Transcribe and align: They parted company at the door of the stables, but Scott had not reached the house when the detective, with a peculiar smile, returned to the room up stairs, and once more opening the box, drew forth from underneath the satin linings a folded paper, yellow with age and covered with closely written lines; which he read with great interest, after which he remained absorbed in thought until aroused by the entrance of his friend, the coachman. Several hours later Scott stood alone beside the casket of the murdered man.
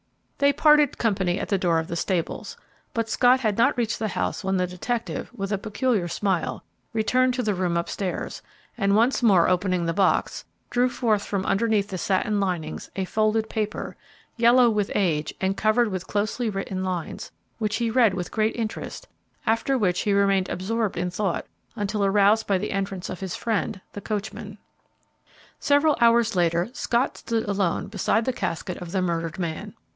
They 0.39 0.51
parted 0.51 0.97
company 0.97 1.39
at 1.39 1.49
the 1.49 1.59
door 1.59 1.77
of 1.77 1.87
the 1.87 1.95
stables, 1.95 2.57
but 2.95 3.07
Scott 3.07 3.41
had 3.41 3.55
not 3.59 3.77
reached 3.77 3.99
the 3.99 4.07
house 4.07 4.43
when 4.43 4.57
the 4.57 4.65
detective, 4.65 5.29
with 5.35 5.51
a 5.51 5.59
peculiar 5.59 6.07
smile, 6.07 6.63
returned 6.93 7.35
to 7.35 7.43
the 7.43 7.53
room 7.53 7.77
up 7.77 7.87
stairs, 7.87 8.41
and 8.75 8.95
once 8.95 9.21
more 9.21 9.47
opening 9.47 9.85
the 9.85 9.93
box, 9.93 10.43
drew 10.71 10.89
forth 10.89 11.23
from 11.23 11.45
underneath 11.45 11.89
the 11.89 11.99
satin 11.99 12.39
linings 12.39 12.89
a 12.95 13.05
folded 13.05 13.47
paper, 13.47 13.95
yellow 14.37 14.71
with 14.71 14.91
age 14.95 15.31
and 15.39 15.55
covered 15.55 15.89
with 15.89 16.07
closely 16.07 16.49
written 16.49 16.83
lines; 16.83 17.29
which 17.59 17.75
he 17.75 17.91
read 17.91 18.15
with 18.15 18.31
great 18.31 18.55
interest, 18.55 19.07
after 19.45 19.77
which 19.77 19.99
he 19.99 20.13
remained 20.13 20.49
absorbed 20.49 20.97
in 20.97 21.11
thought 21.11 21.45
until 21.75 22.03
aroused 22.03 22.47
by 22.47 22.57
the 22.57 22.71
entrance 22.71 23.07
of 23.11 23.19
his 23.19 23.35
friend, 23.35 23.79
the 23.93 24.01
coachman. 24.01 24.57
Several 25.59 25.95
hours 26.01 26.35
later 26.35 26.69
Scott 26.73 27.17
stood 27.17 27.47
alone 27.47 27.85
beside 27.85 28.25
the 28.25 28.33
casket 28.33 28.77
of 28.77 28.91
the 28.91 29.03
murdered 29.03 29.37
man. 29.37 29.75